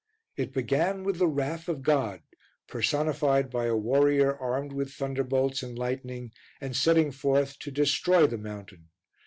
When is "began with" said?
0.51-1.19